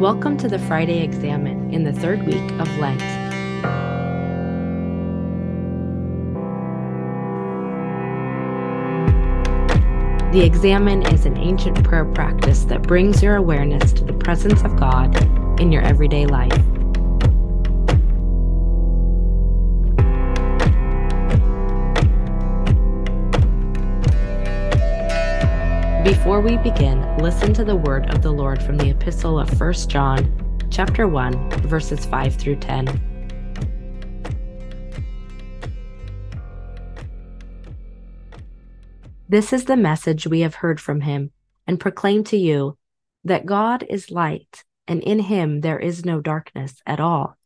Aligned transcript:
Welcome 0.00 0.38
to 0.38 0.48
the 0.48 0.58
Friday 0.60 1.02
Examen 1.04 1.74
in 1.74 1.84
the 1.84 1.92
third 1.92 2.24
week 2.24 2.50
of 2.52 2.66
Lent. 2.78 3.00
The 10.32 10.40
Examen 10.42 11.02
is 11.12 11.26
an 11.26 11.36
ancient 11.36 11.84
prayer 11.84 12.06
practice 12.06 12.64
that 12.64 12.80
brings 12.80 13.22
your 13.22 13.36
awareness 13.36 13.92
to 13.92 14.04
the 14.04 14.14
presence 14.14 14.62
of 14.62 14.74
God 14.80 15.14
in 15.60 15.70
your 15.70 15.82
everyday 15.82 16.24
life. 16.24 16.79
Before 26.04 26.40
we 26.40 26.56
begin, 26.56 27.18
listen 27.18 27.52
to 27.52 27.62
the 27.62 27.76
word 27.76 28.08
of 28.08 28.22
the 28.22 28.32
Lord 28.32 28.62
from 28.62 28.78
the 28.78 28.88
epistle 28.88 29.38
of 29.38 29.60
1 29.60 29.72
John, 29.86 30.58
chapter 30.70 31.06
1, 31.06 31.50
verses 31.68 32.06
5 32.06 32.36
through 32.36 32.56
10. 32.56 32.86
This 39.28 39.52
is 39.52 39.66
the 39.66 39.76
message 39.76 40.26
we 40.26 40.40
have 40.40 40.54
heard 40.54 40.80
from 40.80 41.02
him 41.02 41.32
and 41.66 41.78
proclaim 41.78 42.24
to 42.24 42.36
you 42.38 42.78
that 43.24 43.44
God 43.44 43.84
is 43.86 44.10
light, 44.10 44.64
and 44.88 45.02
in 45.02 45.18
him 45.18 45.60
there 45.60 45.78
is 45.78 46.06
no 46.06 46.22
darkness 46.22 46.80
at 46.86 46.98
all. 46.98 47.36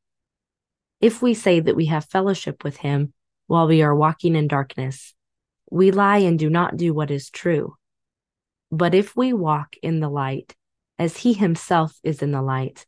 If 1.01 1.21
we 1.21 1.35
say 1.35 1.59
that 1.59 1.75
we 1.75 1.87
have 1.87 2.05
fellowship 2.05 2.63
with 2.63 2.77
him 2.77 3.15
while 3.49 3.67
we 3.67 3.83
are 3.83 3.97
walking 3.97 4.37
in 4.37 4.47
darkness, 4.47 5.13
we 5.73 5.91
lie 5.91 6.19
and 6.19 6.39
do 6.39 6.49
not 6.49 6.77
do 6.77 6.95
what 6.95 7.11
is 7.11 7.31
true. 7.31 7.77
But 8.75 8.93
if 8.93 9.15
we 9.15 9.33
walk 9.33 9.77
in 9.83 10.01
the 10.01 10.09
light, 10.09 10.57
as 10.99 11.19
he 11.19 11.33
himself 11.33 12.01
is 12.03 12.23
in 12.23 12.33
the 12.33 12.43
light, 12.43 12.87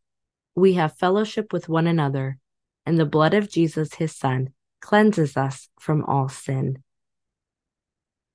we 0.57 0.73
have 0.73 0.99
fellowship 0.99 1.53
with 1.53 1.69
one 1.69 1.87
another, 1.87 2.39
and 2.85 2.99
the 2.99 3.07
blood 3.07 3.35
of 3.35 3.49
Jesus 3.49 3.95
his 3.95 4.13
Son 4.13 4.49
cleanses 4.81 5.37
us 5.37 5.69
from 5.79 6.05
all 6.05 6.29
sin. 6.29 6.83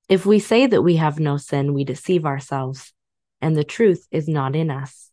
If 0.08 0.24
we 0.24 0.38
say 0.38 0.66
that 0.66 0.80
we 0.80 0.96
have 0.96 1.20
no 1.20 1.36
sin, 1.36 1.74
we 1.74 1.84
deceive 1.84 2.24
ourselves, 2.24 2.94
and 3.42 3.54
the 3.54 3.64
truth 3.64 4.08
is 4.10 4.26
not 4.26 4.56
in 4.56 4.70
us. 4.70 5.10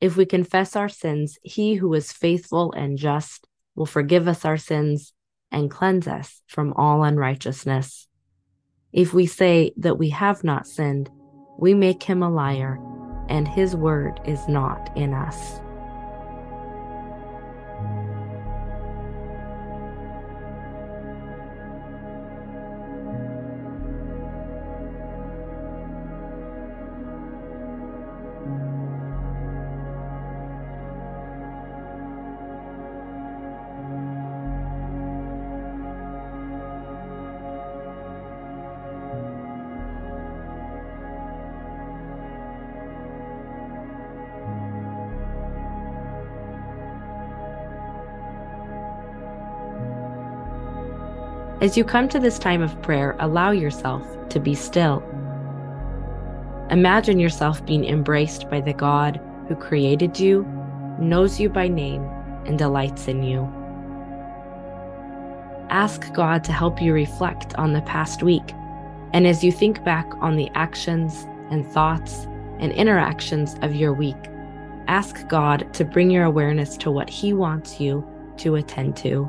If 0.00 0.16
we 0.16 0.26
confess 0.26 0.76
our 0.76 0.88
sins, 0.88 1.40
he 1.42 1.74
who 1.74 1.92
is 1.94 2.12
faithful 2.12 2.70
and 2.70 2.96
just 2.96 3.48
will 3.74 3.86
forgive 3.86 4.28
us 4.28 4.44
our 4.44 4.58
sins 4.58 5.12
and 5.50 5.72
cleanse 5.72 6.06
us 6.06 6.40
from 6.46 6.72
all 6.74 7.02
unrighteousness. 7.02 8.06
If 8.92 9.12
we 9.12 9.26
say 9.26 9.72
that 9.78 9.98
we 9.98 10.10
have 10.10 10.44
not 10.44 10.68
sinned, 10.68 11.10
we 11.58 11.74
make 11.74 12.02
him 12.02 12.22
a 12.22 12.30
liar, 12.30 12.80
and 13.28 13.48
his 13.48 13.74
word 13.74 14.20
is 14.24 14.48
not 14.48 14.90
in 14.96 15.14
us. 15.14 15.60
As 51.66 51.76
you 51.76 51.82
come 51.82 52.08
to 52.10 52.20
this 52.20 52.38
time 52.38 52.62
of 52.62 52.80
prayer, 52.80 53.16
allow 53.18 53.50
yourself 53.50 54.06
to 54.28 54.38
be 54.38 54.54
still. 54.54 55.02
Imagine 56.70 57.18
yourself 57.18 57.66
being 57.66 57.84
embraced 57.84 58.48
by 58.48 58.60
the 58.60 58.72
God 58.72 59.20
who 59.48 59.56
created 59.56 60.20
you, 60.20 60.44
knows 61.00 61.40
you 61.40 61.48
by 61.48 61.66
name, 61.66 62.04
and 62.46 62.56
delights 62.56 63.08
in 63.08 63.24
you. 63.24 63.40
Ask 65.68 66.12
God 66.12 66.44
to 66.44 66.52
help 66.52 66.80
you 66.80 66.92
reflect 66.92 67.56
on 67.56 67.72
the 67.72 67.82
past 67.82 68.22
week, 68.22 68.52
and 69.12 69.26
as 69.26 69.42
you 69.42 69.50
think 69.50 69.82
back 69.82 70.08
on 70.20 70.36
the 70.36 70.48
actions 70.54 71.26
and 71.50 71.66
thoughts 71.66 72.28
and 72.60 72.70
interactions 72.74 73.56
of 73.62 73.74
your 73.74 73.92
week, 73.92 74.30
ask 74.86 75.26
God 75.26 75.74
to 75.74 75.84
bring 75.84 76.12
your 76.12 76.26
awareness 76.26 76.76
to 76.76 76.92
what 76.92 77.10
He 77.10 77.32
wants 77.32 77.80
you 77.80 78.06
to 78.36 78.54
attend 78.54 78.96
to. 78.98 79.28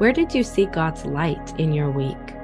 Where 0.00 0.14
did 0.14 0.34
you 0.34 0.42
see 0.42 0.64
God's 0.64 1.04
light 1.04 1.52
in 1.60 1.74
your 1.74 1.90
week? 1.90 2.39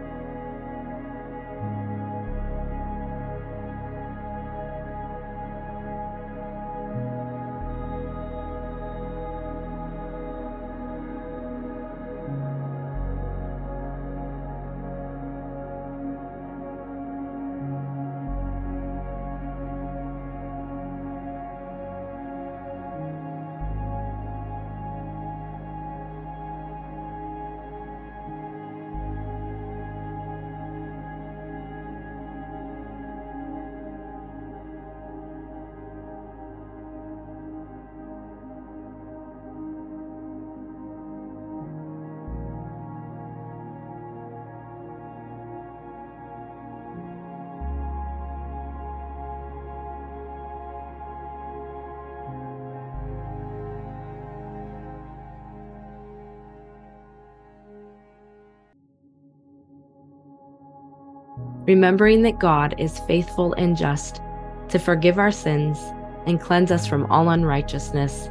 Remembering 61.67 62.23
that 62.23 62.39
God 62.39 62.75
is 62.79 63.01
faithful 63.01 63.53
and 63.55 63.77
just 63.77 64.21
to 64.69 64.79
forgive 64.79 65.19
our 65.19 65.33
sins 65.33 65.79
and 66.27 66.41
cleanse 66.41 66.71
us 66.71 66.87
from 66.87 67.07
all 67.11 67.31
unrighteousness, 67.31 68.29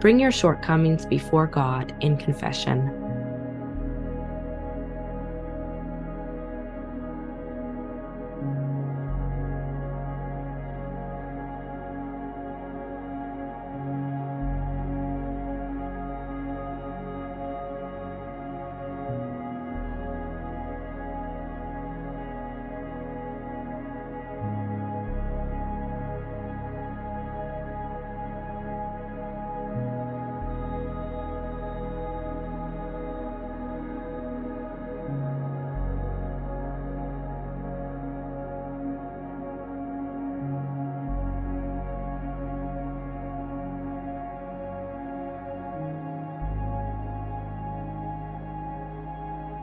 bring 0.00 0.18
your 0.18 0.32
shortcomings 0.32 1.06
before 1.06 1.46
God 1.46 1.94
in 2.00 2.16
confession. 2.16 2.99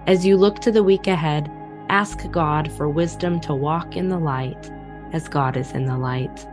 As 0.07 0.25
you 0.25 0.38
look 0.38 0.59
to 0.59 0.71
the 0.71 0.83
week 0.83 1.07
ahead, 1.07 1.51
ask 1.89 2.31
God 2.31 2.71
for 2.71 2.88
wisdom 2.88 3.42
to 3.42 3.54
walk 3.54 3.98
in 3.98 4.07
the 4.07 4.18
light 4.18 4.71
as 5.12 5.27
God 5.27 5.57
is 5.57 5.74
in 5.74 5.86
the 5.86 5.98
light. 5.98 6.48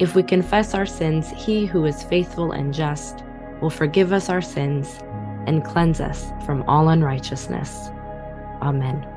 If 0.00 0.16
we 0.16 0.24
confess 0.24 0.74
our 0.74 0.86
sins, 0.86 1.30
he 1.30 1.66
who 1.66 1.84
is 1.84 2.02
faithful 2.02 2.50
and 2.50 2.74
just 2.74 3.22
will 3.60 3.70
forgive 3.70 4.12
us 4.12 4.28
our 4.28 4.42
sins 4.42 4.98
and 5.46 5.64
cleanse 5.64 6.00
us 6.00 6.32
from 6.44 6.64
all 6.68 6.88
unrighteousness. 6.88 7.90
Amen. 8.60 9.13